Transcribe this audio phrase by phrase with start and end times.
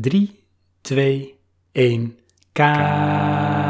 [0.00, 0.30] 3,
[0.84, 1.34] 2,
[1.74, 2.16] 1.
[2.54, 3.67] Kaas.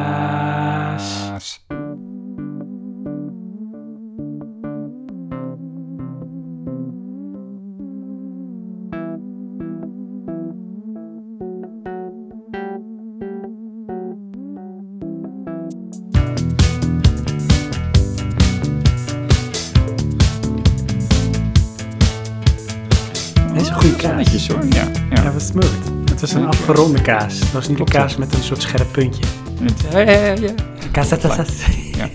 [26.68, 27.38] Afgeronde kaas.
[27.40, 29.24] Het was niet een kaas met een soort scherp puntje.
[29.60, 30.54] Het- ja, ja, ja.
[30.92, 31.64] Kaas, dat, dat, dat.
[31.96, 32.08] Ja.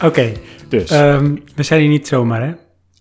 [0.08, 0.32] Oké,
[0.68, 2.52] Dus, ehm, we zijn hier niet zomaar, hè?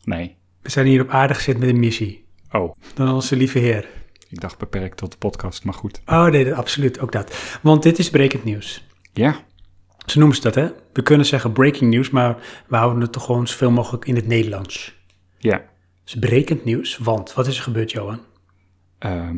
[0.04, 0.36] nee.
[0.62, 2.26] We zijn hier op aarde gezet met een missie.
[2.52, 3.88] Oh, Dan onze lieve heer.
[4.30, 6.02] ik dacht beperkt tot de podcast, maar goed.
[6.06, 7.58] Oh nee, dat- absoluut, ook dat.
[7.62, 8.88] Want dit is brekend nieuws.
[9.14, 9.36] Ja,
[10.06, 10.68] Zo noemen ze dat, hè?
[10.94, 14.28] We kunnen zeggen breaking news, maar we houden het toch gewoon zoveel mogelijk in het
[14.28, 14.96] Nederlands.
[15.38, 15.72] ja.
[16.04, 18.20] Het is brekend nieuws, want wat is er gebeurd, Johan?
[19.00, 19.38] Ehm,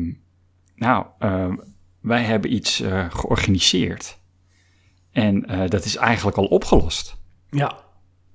[0.76, 1.56] nou, ehm,
[2.00, 4.18] wij hebben iets eh, georganiseerd.
[5.12, 7.16] En eh, dat is eigenlijk al opgelost.
[7.50, 7.78] Ja,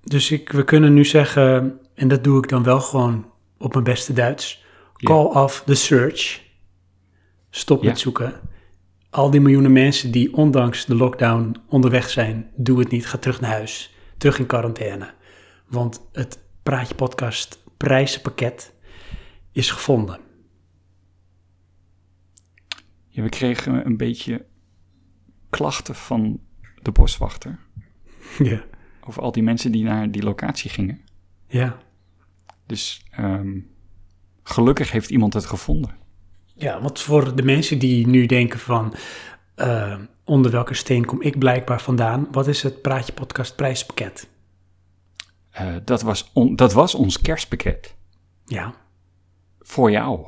[0.03, 3.25] dus ik, we kunnen nu zeggen, en dat doe ik dan wel gewoon
[3.57, 4.63] op mijn beste Duits,
[4.97, 6.41] call off the search.
[7.49, 7.89] Stop Ja.
[7.89, 8.33] met zoeken.
[9.09, 13.07] Al die miljoenen mensen die ondanks de lockdown onderweg zijn, doe het niet.
[13.07, 13.95] Ga terug naar huis.
[14.17, 15.13] Terug in quarantaine.
[15.67, 18.73] Want het Praatje Podcast prijzenpakket
[19.51, 20.19] is gevonden.
[23.21, 24.45] Ja, we kregen een beetje
[25.49, 26.39] klachten van
[26.81, 27.59] de boswachter.
[28.39, 28.63] Ja.
[29.07, 30.99] Over al die mensen die naar die locatie gingen.
[31.47, 31.77] Ja.
[32.65, 33.59] Dus ehm,
[34.43, 35.95] gelukkig heeft iemand het gevonden.
[36.55, 38.93] Ja, want voor de mensen die nu denken van...
[39.55, 42.27] eh, onder welke steen kom ik blijkbaar vandaan?
[42.31, 44.29] Wat is het Praatje Podcast prijspakket?
[45.49, 47.95] Eh, dat, was on- dat was ons kerstpakket.
[48.45, 48.73] Ja.
[49.59, 50.25] Voor jou,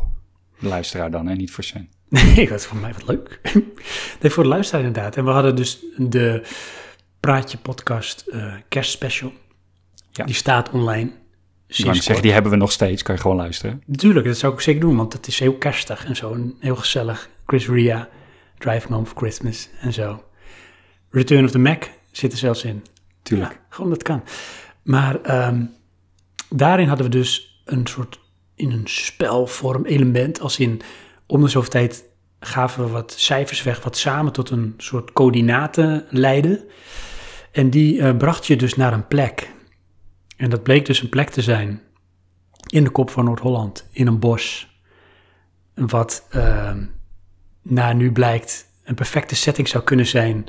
[0.59, 1.89] luisteraar dan, en niet voor Sven.
[2.13, 3.39] Nee, dat is voor mij wat leuk.
[4.21, 5.17] nee, voor de luisteraar inderdaad.
[5.17, 6.43] En we hadden dus de
[7.19, 9.33] Praatje Podcast eh kerstspecial.
[10.11, 10.25] Ja.
[10.25, 11.09] Die staat online.
[11.09, 12.23] Ik Sinds zeggen, kort.
[12.23, 13.83] die hebben we nog steeds, kan je gewoon luisteren.
[13.85, 16.33] Natuurlijk, dat zou ik zeker doen, want het is heel kerstig en zo.
[16.33, 17.29] En heel gezellig.
[17.45, 18.09] Chris Ria,
[18.57, 20.23] Driving Home for Christmas en zo.
[21.09, 22.83] Return of the Mac zit er zelfs in.
[23.23, 23.51] Tuurlijk.
[23.51, 24.23] Ja, gewoon dat kan.
[24.83, 25.65] Maar ehm,
[26.49, 28.19] daarin hadden we dus een soort
[28.55, 30.81] in een spelvorm element, als in
[31.33, 32.03] om de zoveel tijd
[32.39, 36.63] gaven we wat cijfers weg, wat samen tot een soort coördinaten leiden.
[37.51, 39.51] En die eh, bracht je dus naar een plek.
[40.37, 41.81] En dat bleek dus een plek te zijn
[42.67, 44.77] in de kop van Noord-Holland, in een bos.
[45.73, 46.85] Wat ehm
[47.61, 50.45] na nu blijkt een perfecte setting zou kunnen zijn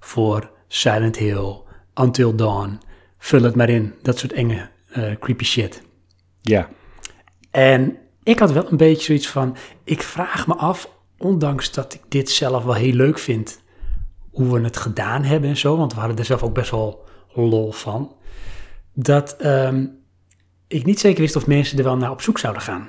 [0.00, 1.56] voor Silent Hill,
[1.94, 2.80] Until Dawn,
[3.18, 5.82] vul het maar in, dat soort enge, eh, creepy shit.
[6.40, 6.68] Ja,
[7.50, 12.00] En ik had wel een beetje zoiets van, ik vraag me af, ondanks dat ik
[12.08, 13.62] dit zelf wel heel leuk vind,
[14.30, 17.04] hoe we het gedaan hebben en zo, want we hadden er zelf ook best wel
[17.34, 18.16] lol van,
[18.94, 19.86] dat ehm,
[20.66, 22.88] ik niet zeker wist of mensen er wel naar op zoek zouden gaan.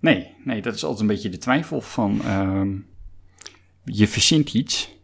[0.00, 2.76] nee, nee, dat is altijd een beetje de twijfel van, ehm,
[3.84, 4.96] je verzint iets.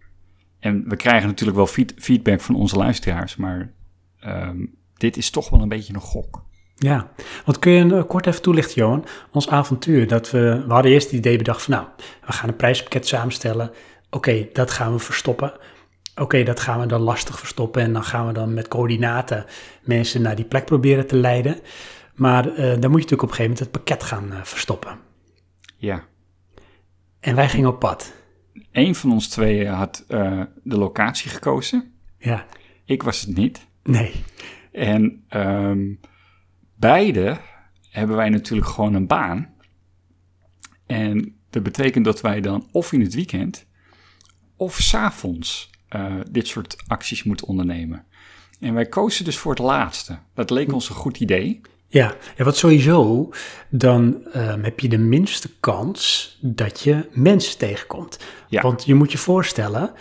[0.59, 3.73] En we krijgen natuurlijk wel feed- feedback van onze luisteraars, maar
[4.19, 6.45] ehm, dit is toch wel een beetje een gok.
[6.77, 7.11] Ja,
[7.45, 11.07] want kun je eh, kort even toelichten, Johan, ons avontuur, dat we, we hadden eerst
[11.07, 11.87] het idee bedacht van, nou,
[12.27, 13.71] we gaan een prijspakket samenstellen,
[14.11, 15.53] oké, dat gaan we verstoppen.
[16.21, 19.45] Oké, dat gaan we dan lastig verstoppen en dan gaan we dan met coördinaten
[19.83, 21.61] mensen naar die plek proberen te leiden.
[22.15, 24.99] Maar eh, dan moet je natuurlijk op een gegeven moment het pakket gaan eh, verstoppen.
[25.77, 26.05] Ja,
[27.21, 28.13] En wij gingen op pad.
[28.73, 30.49] Eén van ons tweeën had de
[30.79, 31.93] locatie gekozen.
[32.19, 32.47] Ja,
[32.85, 33.67] Ik was het niet.
[33.83, 34.13] nee.
[34.73, 35.81] En ehm,
[36.85, 37.37] beide
[37.91, 39.55] hebben wij natuurlijk gewoon een baan.
[40.87, 43.67] En dat betekent dat wij dan of in het weekend
[44.57, 48.05] of s'avonds eh dit soort acties moeten ondernemen.
[48.61, 50.19] En wij kozen dus voor het laatste.
[50.35, 51.61] Dat leek ons een goed idee.
[51.87, 53.31] Ja, ja wat sowieso,
[53.69, 58.19] dan ehm, heb je de minste kans dat je mensen tegenkomt.
[58.49, 58.63] Ja.
[58.63, 59.93] Want je moet je voorstellen,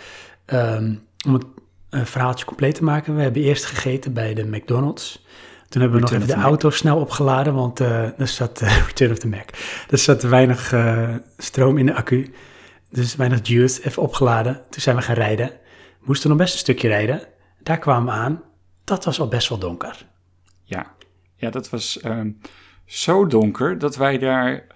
[0.44, 0.94] ehm,
[1.26, 1.44] om het
[1.90, 5.24] een verhaaltje compleet te maken, we hebben eerst gegeten bij de McDonald's.
[5.74, 6.60] Toen hebben we Return nog even de Mac.
[6.60, 9.48] auto snel opgeladen, want eh er zat eh, Return of the Mac.
[9.90, 12.34] Er zat weinig eh, stroom in de accu,
[12.90, 14.54] dus weinig juice, even opgeladen.
[14.70, 15.48] Toen zijn we gaan rijden.
[15.98, 17.22] We moesten nog best een stukje rijden.
[17.62, 18.42] Daar kwamen we aan.
[18.84, 20.06] Dat was al best wel donker.
[20.62, 20.94] Ja,
[21.36, 22.30] ja dat was ehm,
[22.84, 24.66] zo donker dat wij daar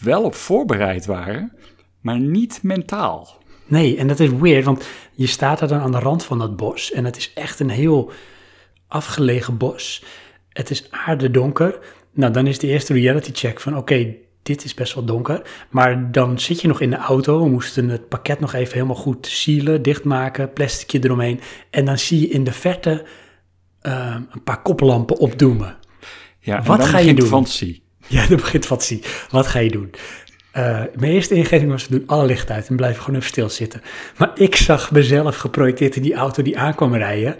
[0.00, 1.52] wel op voorbereid waren,
[2.00, 3.42] maar niet mentaal.
[3.66, 6.56] Nee, en dat is weird, want je staat er dan aan de rand van dat
[6.56, 8.12] bos en het is echt een heel
[8.88, 10.02] afgelegen bos.
[10.58, 11.78] Het is aardedonker.
[12.12, 15.42] Nou, dan is de eerste reality check van oké, dit is best wel donker.
[15.70, 17.42] Maar dan zit je nog in de auto.
[17.42, 21.40] We moesten het pakket nog even helemaal goed sealen, dichtmaken, plasticje eromheen.
[21.70, 23.04] En dan zie je in de verte
[23.80, 25.76] eh, een paar koplampen opdoemen.
[26.40, 27.28] Ja, Wat dan ga je begint doen?
[27.28, 27.82] fantasie.
[28.06, 29.02] Ja, dat begint fantasie.
[29.30, 29.90] Wat ga je doen?
[30.50, 33.82] Eh, mijn eerste ingeving was, we doen alle lichten uit en blijven gewoon even stilzitten.
[34.16, 37.36] Maar ik zag mezelf geprojecteerd in die auto die aankwam rijden.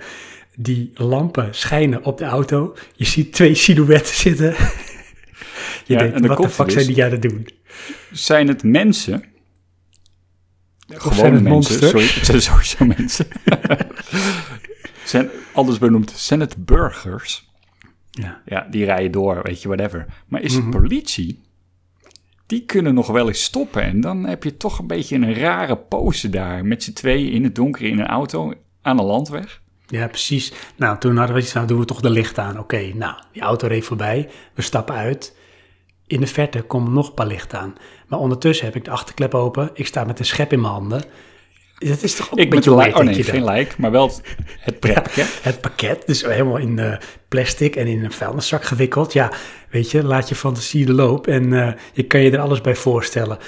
[0.61, 2.77] Die lampen schijnen op de auto.
[2.97, 4.55] Je ziet twee silhouetten zitten.
[5.87, 7.49] Je Ja, en denkt, wat de fuck er zijn die aan het doen?
[8.13, 9.25] Zijn het mensen?
[11.05, 11.91] Of zijn het monsters?
[11.91, 13.27] Sorry, het zijn sowieso mensen.
[15.05, 17.49] zijn anders benoemd, zijn het burgers?
[18.11, 18.43] Ja.
[18.47, 20.07] Ja, die rijden door, weet je, whatever.
[20.27, 20.63] Maar is Mhm.
[20.67, 21.41] het politie?
[22.47, 23.83] Die kunnen nog wel eens stoppen.
[23.83, 26.65] En dan heb je toch een beetje een rare pose daar.
[26.65, 28.53] Met z'n tweeën in het donker in een auto
[28.83, 29.61] aan een landweg.
[29.91, 30.53] Ja, precies.
[30.77, 32.59] Nou, toen hadden we iets, nou doen we toch de licht aan.
[32.59, 34.29] Oké, nou, die auto reed voorbij.
[34.55, 35.37] We stappen uit.
[36.07, 37.75] In de verte komen nog een paar lichten aan.
[38.07, 39.71] Maar ondertussen heb ik de achterklep open.
[39.75, 41.03] Ik sta met een schep in mijn handen.
[41.79, 42.97] Dat is toch ook Ik een beetje lijk.
[42.97, 44.11] Oh nee, geen lijk, maar wel
[44.61, 45.39] het, pretpakket.
[45.43, 46.97] Het pakket, dus helemaal in eh,
[47.29, 49.13] plastic en in een vuilniszak gewikkeld.
[49.13, 49.33] Ja,
[49.71, 52.75] weet je, laat je fantasie de loop en eh, je kan je er alles bij
[52.75, 53.39] voorstellen.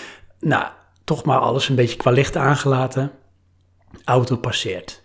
[0.40, 0.66] Nou,
[1.04, 3.10] toch maar alles een beetje qua licht aangelaten.
[4.04, 5.00] Auto passeert.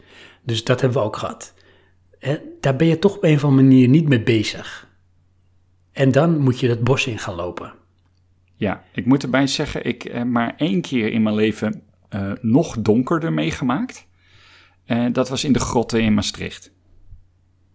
[0.45, 1.53] Dus dat hebben we ook gehad.
[2.59, 4.88] Daar ben je toch op een of andere manier niet mee bezig.
[5.92, 7.74] En dan moet je dat bos in gaan lopen.
[8.56, 12.77] Ja, ik moet erbij zeggen, ik heb maar één keer in mijn leven eh, nog
[12.81, 14.07] donkerder meegemaakt.
[14.86, 16.71] En dat was in de grotten in Maastricht.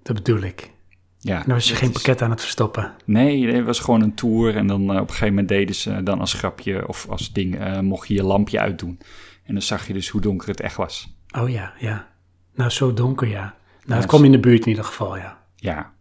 [0.03, 0.71] Dat bedoel ik.
[1.19, 2.95] Ja, Dan was je geen is- pakket aan het verstoppen.
[3.07, 4.57] Nee, het was gewoon een tour.
[4.57, 7.59] En dan eh, op een gegeven moment deden ze dan als grapje of als ding,
[7.59, 8.99] eh, mocht je je lampje uitdoen.
[9.45, 11.15] En dan zag je dus hoe donker het echt was.
[11.39, 12.09] Oh ja, ja.
[12.55, 13.41] Nou, zo donker, ja.
[13.41, 13.55] Nou,
[13.87, 15.39] Ja, het kwam in de buurt in ieder geval, ja.
[15.57, 15.93] Ja,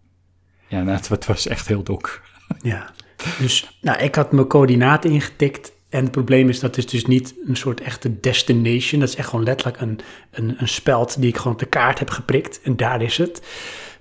[0.68, 2.22] ja nou, het, het was echt heel donker.
[2.62, 2.94] Ja,
[3.40, 5.72] dus nou, ik had mijn coördinaten ingetikt.
[5.90, 9.00] En het probleem is dat is dus niet een soort echte destination.
[9.00, 10.00] Dat is echt gewoon letterlijk een,
[10.32, 12.62] een, een speld die ik gewoon op de kaart heb geprikt.
[12.64, 13.42] En daar is het.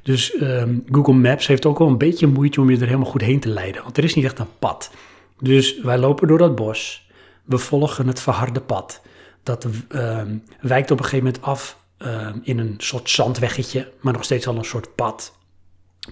[0.02, 3.20] Dus ehm, Google Maps heeft ook wel een beetje moeite om je er helemaal goed
[3.20, 3.82] heen te leiden.
[3.82, 4.90] Want er is niet echt een pad.
[5.38, 7.10] Dus wij lopen door dat bos.
[7.44, 9.02] We volgen het verharde pad.
[9.42, 13.92] Dat ehm, wijkt op een gegeven moment af ehm, in een soort zandweggetje.
[14.00, 15.38] Maar nog steeds al een soort pad.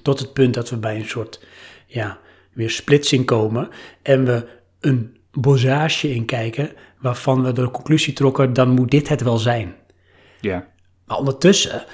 [0.02, 1.46] Tot het punt dat we bij een soort
[1.86, 2.18] ja,
[2.52, 3.68] weer splitsing komen
[4.02, 4.46] en we
[4.80, 9.74] een bosage inkijken waarvan we de conclusie trokken, dan moet dit het wel zijn.
[10.40, 10.68] Ja,
[11.04, 11.84] Maar ondertussen,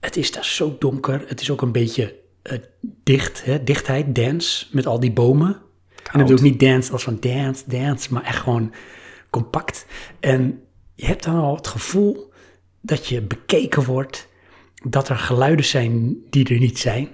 [0.00, 3.64] het is daar zo donker, het is ook een beetje eh, dicht, hè?
[3.64, 5.60] dichtheid, dance, met al die bomen.
[6.12, 8.72] En dan ik niet dance als van dance, dance, maar echt gewoon
[9.30, 9.86] compact.
[10.20, 10.62] En
[10.94, 12.32] je hebt dan al het gevoel
[12.86, 14.28] dat je bekeken wordt,
[14.88, 17.08] dat er geluiden zijn die er niet zijn.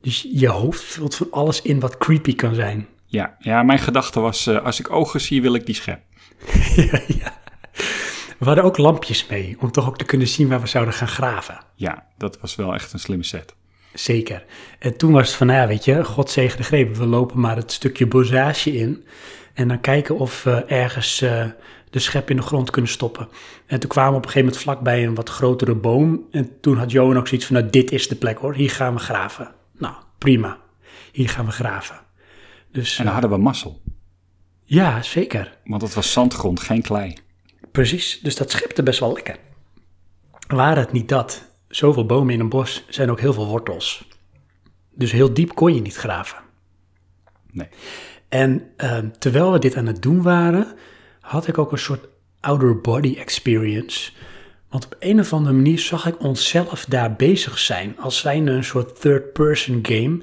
[0.00, 2.86] Dus je hoofd vult van alles in wat creepy kan zijn.
[3.06, 6.00] ja, ja mijn gedachte was, eh, als ik ogen zie, wil ik die schep.
[6.90, 7.38] ja, ja.
[8.38, 11.08] We hadden ook lampjes mee, om toch ook te kunnen zien waar we zouden gaan
[11.08, 11.58] graven.
[11.74, 13.54] Ja, dat was wel echt een slimme set.
[13.94, 14.44] Zeker.
[14.78, 16.96] En toen was het van, nou ja, weet je, God zegen de greep.
[16.96, 19.04] We lopen maar het stukje bosage in.
[19.54, 21.44] En dan kijken of we ergens eh,
[21.96, 23.28] de schep in de grond kunnen stoppen.
[23.66, 26.26] En toen kwamen we op een gegeven moment vlakbij een wat grotere boom.
[26.30, 28.54] En toen had Johan ook zoiets van, nou, dit is de plek hoor.
[28.54, 29.54] Hier gaan we graven.
[29.78, 30.58] Nou, prima.
[31.12, 31.96] Hier gaan we graven.
[32.72, 33.82] Dus En dan eh, hadden we mazzel.
[34.64, 35.56] ja, zeker.
[35.64, 37.16] Want het was zandgrond, geen klei.
[37.72, 39.36] Precies, dus dat schepte best wel lekker.
[40.48, 44.08] Waar het niet dat, zoveel bomen in een bos zijn ook heel veel wortels.
[44.94, 46.38] Dus heel diep kon je niet graven.
[47.50, 47.68] Nee.
[48.28, 50.76] En ehm, terwijl we dit aan het doen waren,
[51.26, 52.08] had ik ook een soort
[52.40, 54.10] outer body experience.
[54.70, 58.64] Want op een of andere manier zag ik onszelf daar bezig zijn, als zijnde een
[58.64, 60.20] soort third-person game.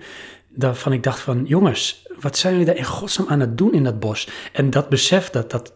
[0.55, 3.83] Waarvan ik dacht van, jongens, wat zijn we daar in godsnaam aan het doen in
[3.83, 4.27] dat bos?
[4.51, 5.73] En dat besef, dat, dat,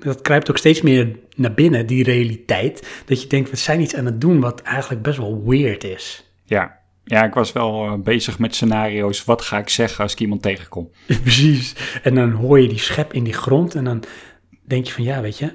[0.00, 3.02] dat kruipt ook steeds meer naar binnen, die realiteit.
[3.04, 6.32] Dat je denkt, we zijn iets aan het doen wat eigenlijk best wel weird is.
[6.44, 9.24] Ja, ja ik was wel eh, bezig met scenario's.
[9.24, 10.90] Wat ga ik zeggen als ik iemand tegenkom?
[11.22, 11.74] Precies.
[12.02, 14.04] En dan hoor je die schep in die grond en dan
[14.62, 15.54] denk je van ja, weet je,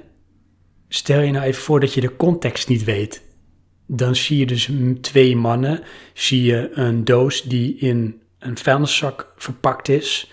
[0.88, 3.24] stel je nou even voor dat je de context niet weet.
[3.86, 4.70] Dan zie je dus
[5.00, 5.82] twee mannen,
[6.14, 10.30] zie je een doos die in een vuilniszak verpakt is,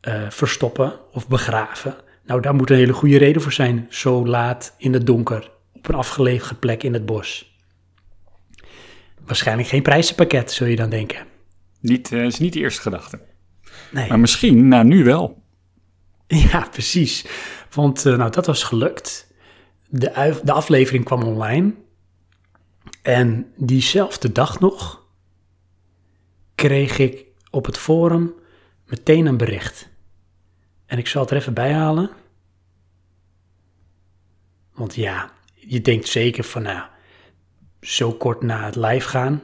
[0.00, 1.96] eh, verstoppen of begraven.
[2.24, 5.88] Nou, daar moet een hele goede reden voor zijn, zo laat in het donker, op
[5.88, 7.58] een afgelegen plek in het bos.
[9.24, 11.26] Waarschijnlijk geen prijzenpakket, zul je dan denken.
[11.80, 13.20] Niet, eh, is niet de eerste gedachte.
[13.90, 14.08] Nee.
[14.08, 15.44] Maar misschien, nou nu wel.
[16.52, 17.24] Ja, precies.
[17.76, 19.32] Want eh, nou, dat was gelukt.
[19.88, 21.74] De, de aflevering kwam online.
[23.02, 25.06] En diezelfde dag nog
[26.54, 28.34] kreeg ik op het forum
[28.86, 29.88] meteen een bericht.
[30.86, 32.10] En ik zal het er even bij halen.
[34.74, 36.88] Want ja, je denkt zeker van, nou,
[37.80, 39.42] zo kort na het live gaan,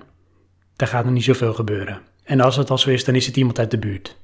[0.76, 2.02] daar gaat nog niet zoveel gebeuren.
[2.22, 4.16] En als het al zo is, dan is het iemand uit de buurt.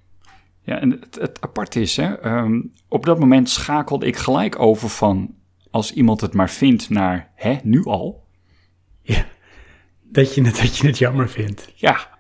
[0.69, 4.89] Ja, en het, het apart is, hè, ehm, op dat moment schakelde ik gelijk over
[4.89, 5.35] van
[5.71, 8.25] als iemand het maar vindt naar, hè, nu al?
[9.03, 9.25] Ja,
[10.03, 11.73] dat je het, dat je het jammer vindt.
[11.75, 12.19] Ja.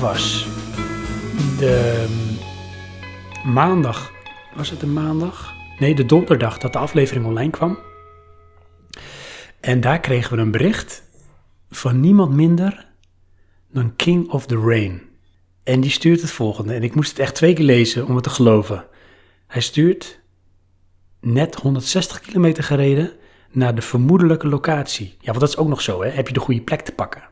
[0.00, 0.46] Was
[1.58, 2.06] de
[3.44, 4.12] maandag.
[4.54, 5.54] Was het een maandag?
[5.78, 7.78] Nee, de donderdag dat de aflevering online kwam.
[9.60, 11.02] En daar kregen we een bericht
[11.70, 12.88] van niemand minder
[13.72, 15.02] dan King of the Rain.
[15.62, 16.74] En die stuurt het volgende.
[16.74, 18.86] En ik moest het echt twee keer lezen om het te geloven.
[19.46, 20.20] Hij stuurt
[21.20, 23.12] net 160 kilometer gereden
[23.50, 25.16] naar de vermoedelijke locatie.
[25.18, 26.10] Ja, want dat is ook nog zo, hè?
[26.10, 27.22] Heb je de goede plek te pakken?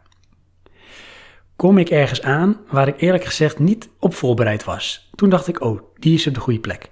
[1.56, 5.10] Kom ik ergens aan waar ik eerlijk gezegd niet op voorbereid was.
[5.14, 6.90] Toen dacht ik, oh, die is op de goede plek.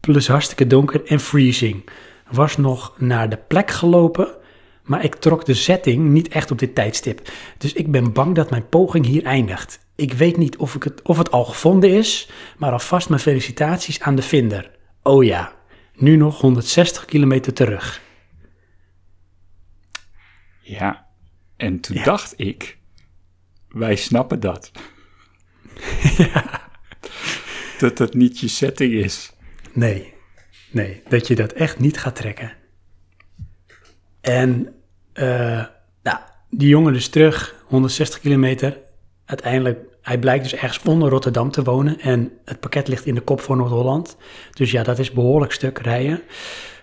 [0.00, 1.88] Plus hartstikke donker en freezing.
[2.30, 4.28] Was nog naar de plek gelopen,
[4.82, 7.30] maar ik trok de setting niet echt op dit tijdstip.
[7.58, 9.78] Dus ik ben bang dat mijn poging hier eindigt.
[9.96, 14.00] Ik weet niet of, ik het, of het al gevonden is, maar alvast mijn felicitaties
[14.00, 14.70] aan de vinder.
[15.02, 15.52] Oh ja,
[15.94, 18.00] nu nog 160 kilometer terug.
[20.60, 21.06] Ja,
[21.56, 22.02] en toen Ja.
[22.04, 22.77] dacht ik,
[23.68, 24.70] wij snappen dat.
[27.78, 29.32] Dat het niet je setting is.
[29.72, 30.14] Nee,
[30.70, 32.52] nee, dat je dat echt niet gaat trekken.
[34.20, 34.74] En
[35.12, 35.64] eh,
[36.02, 36.18] nou,
[36.50, 38.78] die jongen dus terug, 160 kilometer.
[39.24, 42.00] Uiteindelijk, hij blijkt dus ergens onder Rotterdam te wonen.
[42.00, 44.16] En het pakket ligt in de kop van Noord-Holland.
[44.52, 46.22] Dus ja, dat is behoorlijk stuk rijden.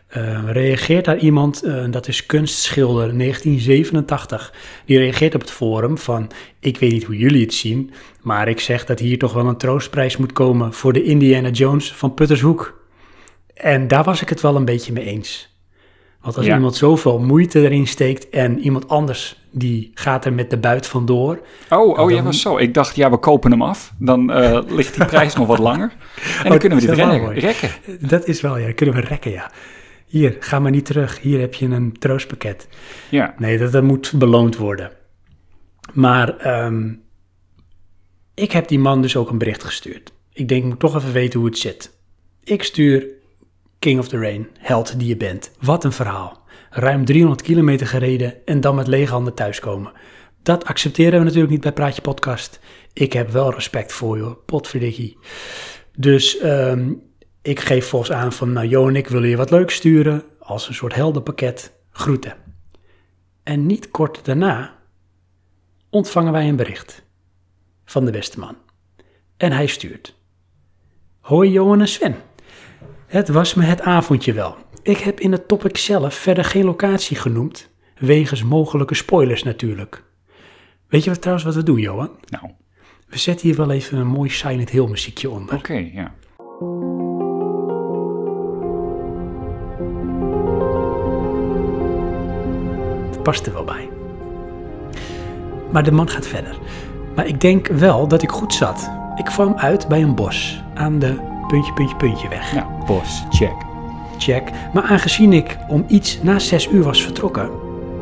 [0.08, 4.54] Eh, reageert daar iemand, eh, dat is kunstschilder 1987.
[4.86, 8.60] Die reageert op het forum van, ik weet niet hoe jullie het zien, maar ik
[8.60, 12.84] zeg dat hier toch wel een troostprijs moet komen voor de Indiana Jones van Puttershoek.
[13.54, 15.54] En daar was ik het wel een beetje mee eens.
[16.22, 16.54] Want als Ja.
[16.56, 21.40] iemand zoveel moeite erin steekt en iemand anders die gaat er met de buit vandoor.
[21.70, 22.58] Oh, oh dan- ja, was zo.
[22.58, 23.94] Ik dacht, ja, we kopen hem af.
[24.00, 25.92] Dan eh, ligt die prijs nog wat langer.
[26.38, 26.96] En dan Oh, kunnen we dit
[27.44, 27.70] rekken.
[28.00, 29.52] Dat is wel, ja, dat kunnen we rekken, ja.
[30.16, 31.22] Hier, ga maar niet terug.
[31.22, 32.68] Hier heb je een troostpakket.
[33.10, 34.92] Ja, Nee, dat, dat moet beloond worden.
[35.94, 36.94] Maar ehm,
[38.34, 40.14] ik heb die man dus ook een bericht gestuurd.
[40.34, 41.98] Ik denk, ik moet toch even weten hoe het zit.
[42.44, 43.06] Ik stuur
[43.80, 45.52] King of the Rain, held die je bent.
[45.60, 46.44] Wat een verhaal.
[46.70, 49.92] Ruim 300 kilometer gereden en dan met lege handen thuiskomen.
[50.44, 52.60] Dat accepteren we natuurlijk niet bij Praatje Podcast.
[52.94, 55.18] Ik heb wel respect voor je, potverdikkie.
[55.98, 56.94] Dus ehm,
[57.46, 60.24] ik geef volgens aan van, nou Jo en ik willen je wat leuks sturen.
[60.40, 61.74] Als een soort heldenpakket.
[61.92, 62.36] Groeten.
[63.44, 64.78] En niet kort daarna
[65.90, 67.04] ontvangen wij een bericht
[67.86, 68.56] van de beste man.
[69.38, 70.16] En hij stuurt.
[71.20, 72.16] Hoi Johan en Sven.
[73.08, 74.56] Het was me het avondje wel.
[74.82, 80.04] Ik heb in het topic zelf verder geen locatie genoemd, wegens mogelijke spoilers natuurlijk.
[80.88, 82.12] Weet je wat trouwens wat we doen, Johan?
[82.26, 82.52] nou,
[83.08, 85.56] We zetten hier wel even een mooi Silent Hill muziekje onder.
[85.56, 86.14] oké, ja.
[93.26, 93.90] Past er wel bij.
[95.72, 96.58] Maar de man gaat verder.
[97.16, 98.90] Maar ik denk wel dat ik goed zat.
[99.16, 102.54] Ik kwam uit bij een bos aan de puntje, puntje, puntje weg.
[102.54, 103.56] Nou, bos, check.
[104.18, 104.50] Check.
[104.74, 107.50] Maar aangezien ik om iets na zes uur was vertrokken,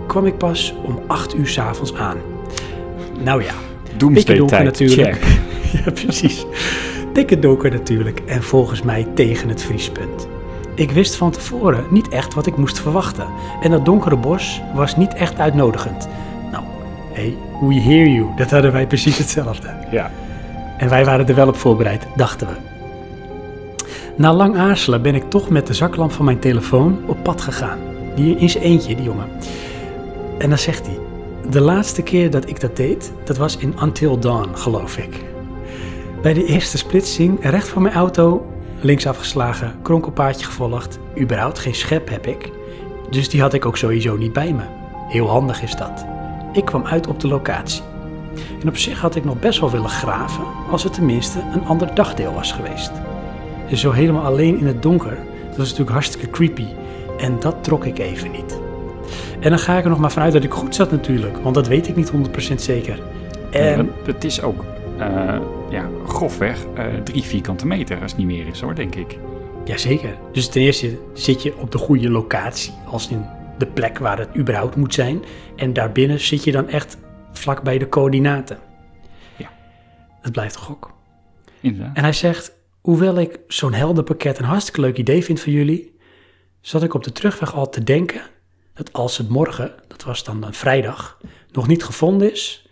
[0.08, 2.18] kwam ik pas om acht uur s'avonds aan.
[3.24, 3.54] Nou ja,
[3.98, 5.18] Doomsday donker natuurlijk.
[5.22, 5.40] check.
[5.86, 6.46] ja, precies.
[7.14, 10.28] Dikke donker natuurlijk en volgens mij tegen het vriespunt.
[10.76, 13.28] Ik wist van tevoren niet echt wat ik moest verwachten.
[13.62, 16.08] En dat donkere bos was niet echt uitnodigend.
[16.52, 16.64] Nou,
[17.12, 18.28] hey, we hear you.
[18.36, 19.68] Dat hadden wij precies hetzelfde.
[19.92, 20.12] Ja,
[20.78, 22.54] En wij waren er wel op voorbereid, dachten we.
[24.18, 27.80] Na lang aarzelen ben ik toch met de zaklamp van mijn telefoon op pad gegaan.
[28.16, 29.28] Die in zijn eentje, die jongen.
[30.38, 30.98] En dan zegt hij:
[31.50, 35.24] De laatste keer dat ik dat deed, dat was in Until Dawn, geloof ik.
[36.22, 38.46] Bij de eerste splitsing, recht van mijn auto,
[38.84, 41.00] links afgeslagen, kronkelpaadje gevolgd.
[41.20, 42.52] Überhaupt geen schep heb ik.
[43.10, 44.64] Dus die had ik ook sowieso niet bij me.
[45.08, 46.06] Heel handig is dat.
[46.54, 47.82] Ik kwam uit op de locatie.
[48.62, 51.96] En op zich had ik nog best wel willen graven, als het tenminste een ander
[51.96, 52.92] dagdeel was geweest.
[53.70, 56.66] Dus zo helemaal alleen in het donker, dat was natuurlijk hartstikke creepy.
[57.18, 58.60] En dat trok ik even niet.
[59.40, 61.68] En dan ga ik er nog maar vanuit dat ik goed zat natuurlijk, want dat
[61.68, 62.12] weet ik niet
[62.52, 63.00] 100% zeker.
[63.52, 64.64] En En het is ook
[64.98, 65.38] eh,
[66.24, 69.18] grofweg eh, drie vierkante meter als het niet meer is hoor, denk ik.
[69.66, 70.18] Jazeker.
[70.32, 73.26] Dus ten eerste zit je op de goede locatie, als in
[73.58, 75.24] de plek waar het überhaupt moet zijn.
[75.56, 76.98] En daarbinnen zit je dan echt
[77.32, 78.58] vlak bij de coördinaten.
[79.38, 79.50] Ja.
[80.22, 80.94] Het blijft een gok.
[81.60, 81.96] Inderdaad.
[81.96, 82.52] En hij zegt,
[82.82, 85.96] hoewel ik zo'n heldenpakket een hartstikke leuk idee vind van jullie,
[86.62, 88.22] zat ik op de terugweg al te denken
[88.74, 91.20] dat als het morgen, dat was dan een vrijdag,
[91.52, 92.68] nog niet gevonden is,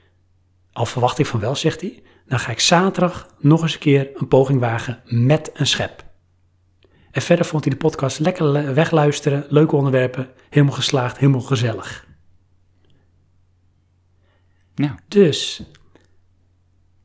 [0.73, 4.09] al verwacht ik van wel, zegt hij, dan ga ik zaterdag nog eens een keer
[4.13, 6.03] een poging wagen met een schep.
[7.11, 12.07] En verder vond hij de podcast lekker le- wegluisteren, leuke onderwerpen, helemaal geslaagd, helemaal gezellig.
[14.75, 15.63] Nou, Dus,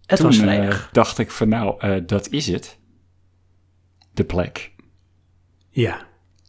[0.07, 0.89] het toen was eh, vrijdag.
[0.93, 2.79] dacht ik van nou, eh, dat is het.
[4.13, 4.73] De plek.
[5.71, 6.07] ja.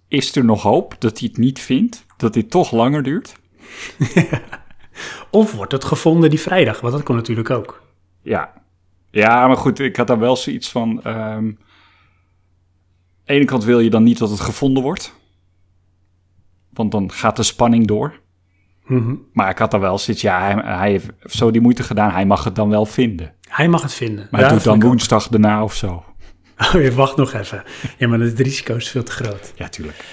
[0.08, 2.06] Is er nog hoop dat hij het niet vindt?
[2.18, 3.36] Dat dit toch langer duurt?
[5.32, 7.82] Of wordt het gevonden die vrijdag, want dat kon natuurlijk ook.
[8.22, 8.54] Ja.
[9.18, 11.04] Ja, maar goed, ik had daar wel zoiets van...
[11.04, 11.58] ehm, aan
[13.26, 15.14] de ene kant wil je dan niet dat het gevonden wordt.
[16.74, 18.20] Want dan gaat de spanning door.
[18.86, 19.16] Mhm.
[19.34, 22.12] Maar ik had daar wel zoiets, ja, hij, hij heeft zo die moeite gedaan.
[22.12, 23.34] Hij mag het dan wel vinden.
[23.48, 24.28] Hij mag het vinden.
[24.32, 24.82] Maar Ja, hij doet dan ook.
[24.84, 26.04] woensdag daarna of zo.
[26.76, 27.64] Oh, je wacht nog even.
[27.98, 29.54] Ja, maar het risico is veel te groot.
[29.56, 30.06] Ja, tuurlijk.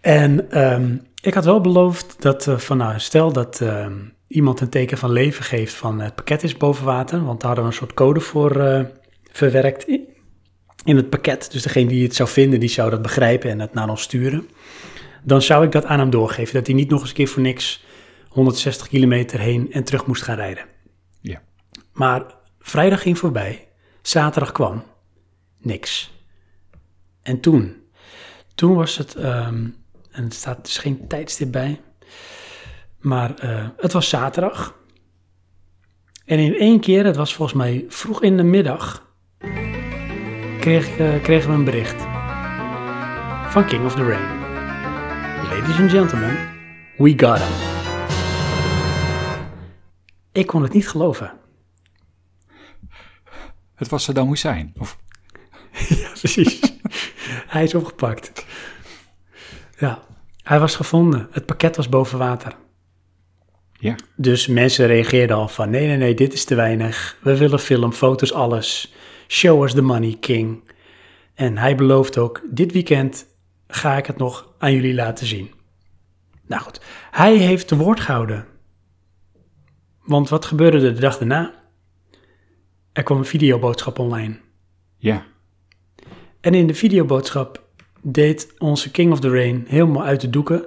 [0.00, 3.92] En ehm, ik had wel beloofd dat eh, van nou, stel dat ehm,
[4.30, 7.64] iemand een teken van leven geeft van het pakket is boven water, want daar hadden
[7.64, 8.84] we een soort code voor eh,
[9.32, 10.08] verwerkt in,
[10.84, 11.48] in het pakket.
[11.52, 14.48] Dus degene die het zou vinden, die zou dat begrijpen en het naar ons sturen.
[15.22, 17.42] Dan zou ik dat aan hem doorgeven, dat hij niet nog eens een keer voor
[17.42, 17.84] niks
[18.28, 20.64] 160 kilometer heen en terug moest gaan rijden.
[21.20, 21.42] Ja.
[21.92, 23.68] Maar vrijdag ging voorbij,
[24.02, 24.82] zaterdag kwam,
[25.58, 26.12] niks.
[27.22, 27.76] En toen,
[28.54, 29.66] toen was het, ehm,
[30.10, 31.80] en er staat dus geen tijdstip bij,
[33.00, 34.78] maar eh, het was zaterdag.
[36.24, 39.08] En in één keer, het was volgens mij vroeg in de middag,
[40.60, 42.02] kreeg, eh, kregen we een bericht
[43.52, 44.38] van King of the Rain.
[45.42, 46.48] Ladies and gentlemen,
[46.96, 47.68] we got him.
[50.32, 51.32] Ik kon het niet geloven.
[53.74, 54.72] Het was dan moest zijn.
[54.78, 54.98] Of,
[55.88, 56.60] Ja, precies.
[57.54, 58.46] hij is opgepakt.
[59.78, 60.02] Ja,
[60.42, 61.28] hij was gevonden.
[61.30, 62.56] Het pakket was boven water.
[63.80, 67.18] Ja, Dus mensen reageerden al van, nee, nee, nee, dit is te weinig.
[67.22, 68.94] We willen film, foto's, alles.
[69.28, 70.62] Show us the money, king.
[71.34, 73.26] En hij belooft ook, dit weekend
[73.68, 75.50] ga ik het nog aan jullie laten zien.
[76.46, 78.46] Nou goed, hij heeft de woord gehouden.
[80.04, 81.54] Want wat gebeurde er de dag daarna?
[82.92, 84.38] Er kwam een videoboodschap online.
[84.96, 85.26] ja,
[86.40, 87.64] En in de videoboodschap
[88.02, 90.64] deed onze King of the Rain helemaal uit de doeken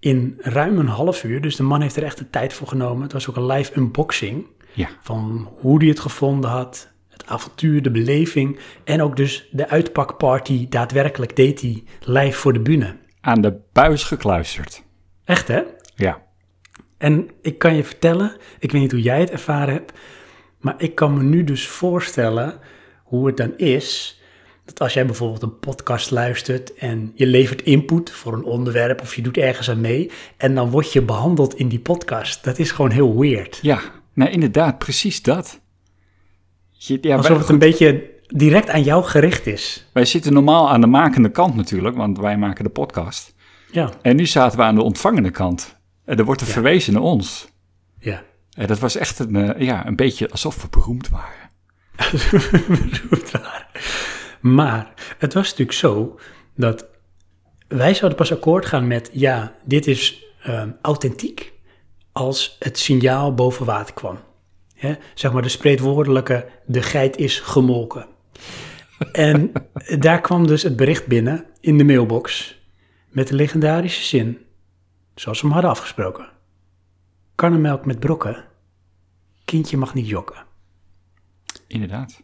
[0.00, 1.40] in ruim een half uur.
[1.40, 3.02] Dus de man heeft er echt de tijd voor genomen.
[3.02, 4.88] Het was ook een live unboxing ja.
[5.00, 6.92] van hoe hij het gevonden had.
[7.08, 12.60] Het avontuur, de beleving en ook dus de uitpakparty daadwerkelijk deed hij live voor de
[12.60, 12.96] bühne.
[13.20, 14.82] Aan de buis gekluisterd.
[15.24, 15.62] Echt hè?
[15.94, 16.22] Ja,
[16.98, 19.92] En ik kan je vertellen, ik weet niet hoe jij het ervaren hebt,
[20.58, 22.58] maar ik kan me nu dus voorstellen
[23.02, 24.17] hoe het dan is
[24.68, 29.14] dat als jij bijvoorbeeld een podcast luistert en je levert input voor een onderwerp of
[29.14, 32.44] je doet ergens aan mee en dan word je behandeld in die podcast.
[32.44, 33.58] Dat is gewoon heel weird.
[33.62, 33.80] ja.
[34.14, 35.60] Nou, inderdaad, precies dat.
[36.70, 39.86] Je, ja, Alsof het een beetje direct aan jou gericht is.
[39.92, 43.34] wij zitten normaal aan de makende kant natuurlijk, want wij maken de podcast.
[43.70, 45.76] Ja, En nu zaten we aan de ontvangende kant.
[46.04, 47.48] En er wordt er verwezen naar ons.
[48.00, 48.22] ja.
[48.56, 51.50] En dat was echt een, eh, ja, een beetje alsof we beroemd waren.
[52.68, 53.66] beroemd waren.
[54.40, 56.18] Maar het was natuurlijk zo
[56.54, 56.86] dat
[57.68, 61.52] wij zouden pas akkoord gaan met ja, dit is ehm, authentiek
[62.12, 64.18] als het signaal boven water kwam.
[65.14, 68.06] Zeg maar de spreekwoordelijke, de geit is gemolken.
[69.12, 69.52] En
[69.98, 72.56] daar kwam dus het bericht binnen in de mailbox
[73.08, 74.38] met de legendarische zin,
[75.14, 76.28] zoals we hem hadden afgesproken.
[77.34, 78.44] Karnemelk met brokken,
[79.44, 80.44] kindje mag niet jokken.
[81.66, 82.22] Inderdaad.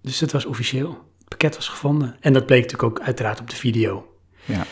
[0.00, 1.12] Dus het was officieel.
[1.24, 2.16] Het pakket was gevonden.
[2.20, 4.14] En dat bleek natuurlijk ook uiteraard op de video.
[4.44, 4.66] Ja.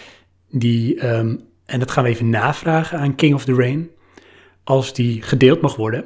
[0.50, 3.90] Die, ehm, en dat gaan we even navragen aan King of the Rain.
[4.64, 6.04] Als die gedeeld mag worden.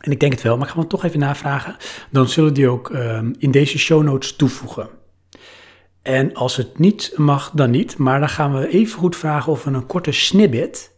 [0.00, 1.76] En ik denk het wel, maar ik ga het toch even navragen.
[2.10, 4.88] Dan zullen die ook ehm, in deze show notes toevoegen.
[6.02, 7.98] En als het niet mag, dan niet.
[7.98, 10.92] Maar dan gaan we even goed vragen of we een korte snippet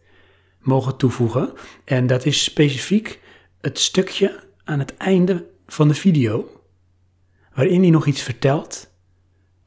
[0.59, 1.53] mogen toevoegen.
[1.85, 3.19] En dat is specifiek
[3.61, 6.52] het stukje aan het einde van de video.
[7.55, 8.91] Waarin hij nog iets vertelt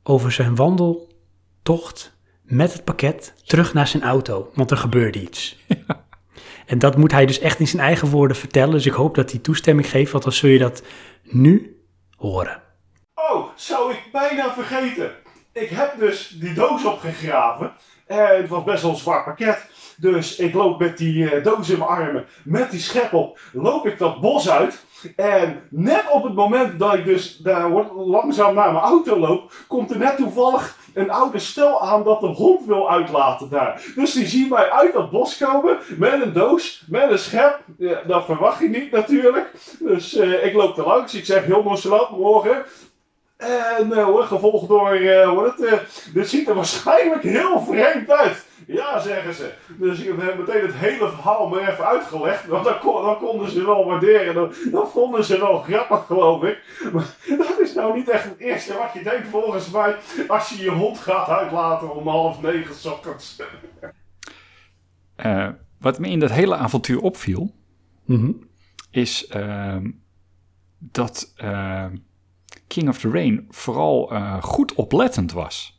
[0.03, 4.51] over zijn wandeltocht met het pakket terug naar zijn auto.
[4.55, 5.57] Want er gebeurde iets.
[6.66, 8.70] En dat moet hij dus echt in zijn eigen woorden vertellen.
[8.70, 10.83] Dus ik hoop dat hij toestemming geeft, want dan zul je dat
[11.22, 11.81] nu
[12.16, 12.62] horen.
[13.14, 15.11] Oh, zou ik bijna vergeten.
[15.53, 17.72] Ik heb dus die doos opgegraven.
[18.07, 19.66] En het was best wel een zwaar pakket.
[19.97, 23.87] Dus ik loop met die eh, doos in mijn armen, met die schep op, loop
[23.87, 24.85] ik dat bos uit.
[25.17, 29.91] En net op het moment dat ik dus daar langzaam naar mijn auto loop, komt
[29.91, 33.83] er net toevallig een oude stel aan dat de hond wil uitlaten daar.
[33.95, 37.59] Dus die zien mij uit dat bos komen met een doos, met een schep.
[37.79, 39.51] Ja, dat verwacht je niet natuurlijk.
[39.79, 41.15] Dus eh, ik loop er langs.
[41.15, 42.65] Ik zeg heel nonchalant morgen.
[43.37, 45.81] En hoor, gevolgd door, eh, hoor het,
[46.15, 48.45] dit ziet er waarschijnlijk heel vreemd uit.
[48.67, 49.53] Ja, zeggen ze.
[49.79, 52.47] Dus ik heb meteen het hele verhaal maar even uitgelegd.
[52.47, 54.35] Want dan, kon, dan konden ze wel waarderen.
[54.35, 56.59] Dan, dan vonden ze wel grappig, geloof ik.
[56.93, 59.97] Maar dat is nou niet echt het eerste wat je denkt, volgens mij.
[60.29, 63.43] Als je je hond gaat uitlaten om half negen 's ochtends.
[65.17, 65.49] Eh,
[65.81, 67.55] wat me in dat hele avontuur opviel,
[68.05, 68.33] Mhm.
[68.91, 69.91] is ehm,
[70.79, 71.97] dat ehm,
[72.67, 75.76] King of the Rain vooral eh, goed oplettend was.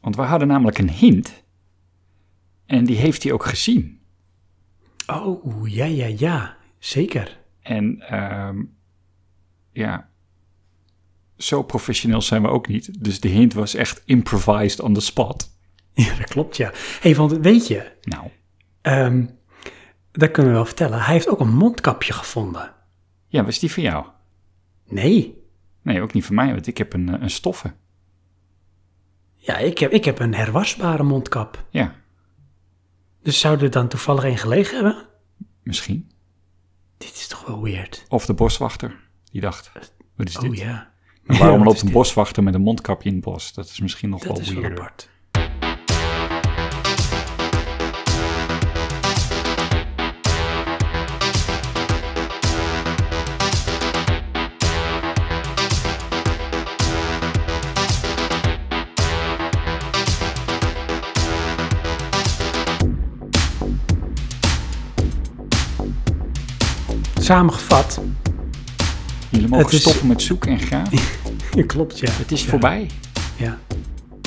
[0.00, 1.42] Want we hadden namelijk een hint.
[2.66, 4.00] En die heeft hij ook gezien.
[5.06, 6.56] Oh, ja, ja, ja.
[6.78, 7.38] Zeker.
[7.60, 8.62] En ehm,
[9.72, 10.08] ja,
[11.36, 13.04] zo professioneel zijn we ook niet.
[13.04, 15.46] Dus de hint was echt improvised on the spot.
[15.94, 16.72] Ja, dat klopt, ja.
[17.00, 18.28] hey, want weet je, Nou,
[18.80, 19.26] ehm,
[20.12, 21.00] dat kunnen we wel vertellen.
[21.02, 22.74] Hij heeft ook een mondkapje gevonden.
[23.28, 24.06] ja, was die van jou?
[24.88, 25.42] Nee.
[25.82, 27.74] Nee, ook niet van mij, want ik heb een, eh, een stoffen.
[29.38, 31.64] Ja, ik heb, ik heb een herwasbare mondkap.
[31.70, 31.94] Ja,
[33.22, 35.06] Dus zou er dan toevallig een gelegen hebben?
[35.62, 36.10] misschien.
[36.98, 38.04] Dit is toch wel weird.
[38.08, 39.72] Of de boswachter, die dacht,
[40.16, 40.50] wat is dit?
[40.50, 40.90] Oh ja.
[41.22, 43.52] Maar waarom loopt een boswachter met een mondkapje in het bos?
[43.52, 45.08] Dat is misschien nog Dat wel is wel apart.
[67.28, 68.00] Samengevat,
[69.30, 70.86] Jullie mogen Het is- stoppen met zoeken en gaan.
[71.56, 72.10] ja, klopt ja.
[72.10, 72.90] Het is Ja, voorbij.
[73.36, 73.58] Ja.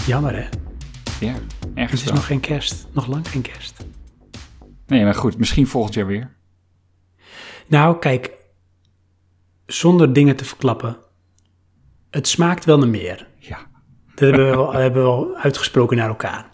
[0.06, 0.48] Jammer hè.
[1.26, 1.42] Ja, Het
[1.74, 2.16] ergens is wel.
[2.16, 2.88] nog geen kerst.
[2.92, 3.86] Nog lang geen kerst.
[4.88, 6.36] Nee, maar goed, misschien volgend jaar weer.
[7.68, 8.32] Nou, kijk,
[9.66, 10.98] zonder dingen te verklappen.
[12.10, 13.28] Het smaakt wel naar meer.
[13.38, 13.58] Ja,
[14.10, 16.50] Dat hebben we wel, hebben we wel uitgesproken naar elkaar.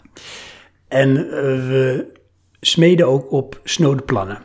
[0.88, 2.12] En eh, we
[2.60, 4.42] smeden ook op snode plannen.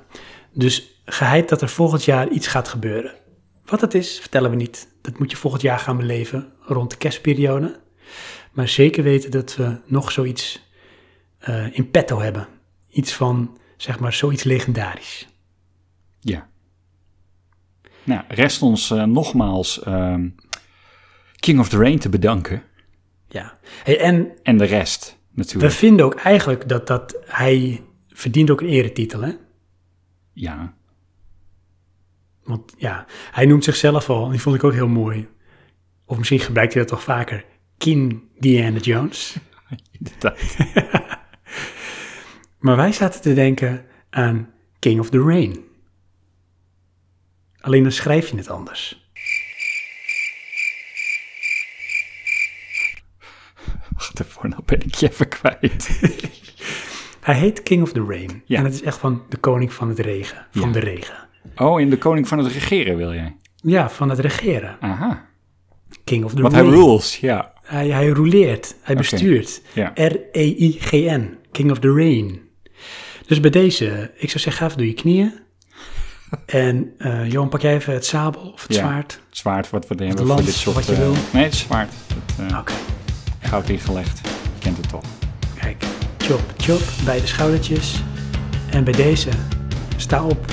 [0.53, 3.13] Dus geheid dat er volgend jaar iets gaat gebeuren.
[3.65, 4.87] Wat het is, vertellen we niet.
[5.01, 7.79] Dat moet je volgend jaar gaan beleven rond de kerstperiode.
[8.51, 10.69] Maar zeker weten dat we nog zoiets
[11.37, 12.47] eh, in petto hebben.
[12.89, 15.27] Iets van, zeg maar, zoiets legendarisch.
[16.19, 16.51] ja.
[18.03, 20.29] Nou, rest ons eh, nogmaals ehm,
[21.35, 22.63] King of the Rain te bedanken.
[23.27, 23.57] Ja.
[23.83, 25.73] Hey, en En de rest, we natuurlijk.
[25.73, 29.31] vinden ook eigenlijk dat, dat hij verdient ook een eretitel, hè?
[30.33, 30.73] Ja,
[32.43, 35.27] Want ja, hij noemt zichzelf al, en die vond ik ook heel mooi.
[36.06, 37.45] Of misschien gebruikt hij dat toch vaker.
[37.77, 39.36] King Diana Jones.
[39.99, 40.56] inderdaad.
[42.60, 45.60] Maar wij zaten te denken aan King of the Rain.
[47.60, 49.10] Alleen dan schrijf je het anders.
[53.93, 55.99] Wacht even, nou ben ik je even kwijt.
[57.21, 58.41] Hij heet King of the Rain.
[58.45, 58.58] Ja.
[58.58, 60.47] En het is echt van de koning van het regen.
[60.51, 60.71] Van Ja.
[60.73, 61.27] de regen.
[61.56, 63.36] Oh, in de koning van het regeren wil jij?
[63.56, 64.77] Ja, van het regeren.
[64.79, 65.25] Aha,
[66.03, 67.53] King of the want hij rules, ja.
[67.63, 69.62] Hij, hij rouleert, hij bestuurt.
[69.73, 69.91] Ja.
[69.95, 72.39] R-E-I-G-N, King of the Rain.
[73.27, 75.34] Dus bij deze, ik zou zeggen, ga even door je knieën.
[76.45, 78.82] En eh Johan, pak jij even het sabel of het Ja.
[78.82, 79.19] zwaard.
[79.29, 80.75] Het zwaard wat we hebben voor dit soort...
[80.75, 81.13] wat je eh, wil.
[81.34, 81.93] Nee, het zwaard.
[82.49, 82.73] Eh, Oké,
[83.41, 84.19] Goud ingelegd.
[84.27, 85.03] Je kent het toch.
[85.60, 85.84] kijk.
[86.17, 88.03] Chop, chop, bij de schoudertjes.
[88.69, 89.29] En bij deze,
[89.97, 90.45] sta op,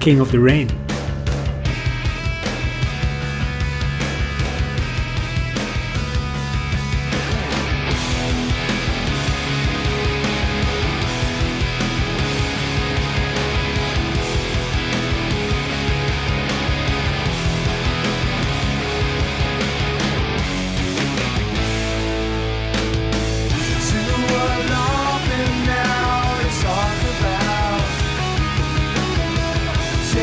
[0.00, 0.85] King of the Rain.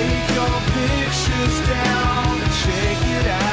[0.04, 3.53] Take your pictures down and shake it out.